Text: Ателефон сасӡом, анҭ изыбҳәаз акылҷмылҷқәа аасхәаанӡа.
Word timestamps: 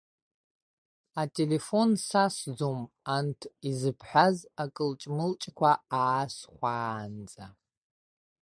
Ателефон 1.21 1.89
сасӡом, 2.07 2.81
анҭ 3.15 3.39
изыбҳәаз 3.69 4.37
акылҷмылҷқәа 4.63 5.71
аасхәаанӡа. 5.99 7.45